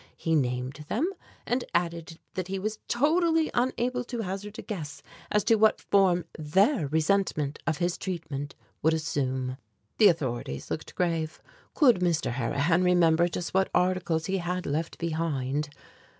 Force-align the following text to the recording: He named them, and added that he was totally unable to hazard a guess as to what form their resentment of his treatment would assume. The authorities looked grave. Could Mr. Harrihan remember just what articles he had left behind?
He 0.17 0.33
named 0.33 0.83
them, 0.89 1.13
and 1.45 1.63
added 1.75 2.17
that 2.33 2.47
he 2.47 2.57
was 2.57 2.79
totally 2.87 3.51
unable 3.53 4.03
to 4.05 4.21
hazard 4.21 4.57
a 4.57 4.63
guess 4.63 5.03
as 5.31 5.43
to 5.43 5.57
what 5.57 5.79
form 5.79 6.25
their 6.39 6.87
resentment 6.87 7.59
of 7.67 7.77
his 7.77 7.99
treatment 7.99 8.55
would 8.81 8.95
assume. 8.95 9.57
The 9.99 10.07
authorities 10.07 10.71
looked 10.71 10.95
grave. 10.95 11.39
Could 11.75 11.97
Mr. 11.97 12.31
Harrihan 12.31 12.83
remember 12.83 13.27
just 13.27 13.53
what 13.53 13.69
articles 13.75 14.25
he 14.25 14.39
had 14.39 14.65
left 14.65 14.97
behind? 14.97 15.69